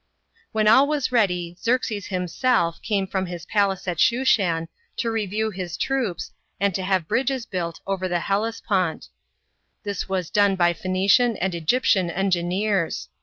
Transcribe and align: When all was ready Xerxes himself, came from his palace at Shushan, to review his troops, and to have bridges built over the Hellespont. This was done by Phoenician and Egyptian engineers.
When 0.51 0.67
all 0.67 0.87
was 0.87 1.11
ready 1.11 1.55
Xerxes 1.61 2.07
himself, 2.07 2.81
came 2.81 3.05
from 3.05 3.27
his 3.27 3.45
palace 3.45 3.87
at 3.87 3.99
Shushan, 3.99 4.67
to 4.97 5.11
review 5.11 5.51
his 5.51 5.77
troops, 5.77 6.31
and 6.59 6.73
to 6.73 6.81
have 6.81 7.07
bridges 7.07 7.45
built 7.45 7.81
over 7.85 8.07
the 8.07 8.21
Hellespont. 8.21 9.09
This 9.83 10.09
was 10.09 10.31
done 10.31 10.55
by 10.55 10.73
Phoenician 10.73 11.37
and 11.37 11.53
Egyptian 11.53 12.09
engineers. 12.09 13.09